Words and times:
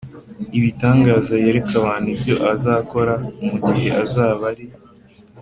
ibitangaza 0.57 1.33
yereke 1.43 1.73
abantu 1.81 2.07
ibyo 2.15 2.35
azakora 2.53 3.13
mu 3.49 3.55
gihe 3.73 3.89
azaba 4.03 4.41
ari 4.51 4.65